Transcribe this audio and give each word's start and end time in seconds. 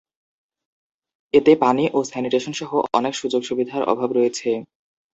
এতে 1.33 1.51
পানি 1.63 1.83
ও 1.93 2.09
স্যানিটেশন 2.09 2.53
সহ 2.53 2.71
অনেক 2.93 3.13
সুযোগ-সুবিধার 3.15 3.81
অভাব 3.83 4.09
রয়েছে। 4.13 4.49